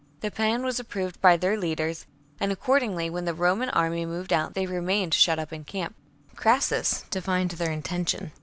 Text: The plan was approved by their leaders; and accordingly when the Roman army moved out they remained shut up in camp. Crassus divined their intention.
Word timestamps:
The 0.21 0.31
plan 0.31 0.63
was 0.63 0.79
approved 0.79 1.21
by 1.21 1.37
their 1.37 1.55
leaders; 1.55 2.07
and 2.39 2.51
accordingly 2.51 3.07
when 3.07 3.25
the 3.25 3.35
Roman 3.35 3.69
army 3.69 4.03
moved 4.03 4.33
out 4.33 4.55
they 4.55 4.65
remained 4.65 5.13
shut 5.13 5.37
up 5.37 5.53
in 5.53 5.63
camp. 5.63 5.93
Crassus 6.35 7.05
divined 7.11 7.51
their 7.51 7.71
intention. 7.71 8.31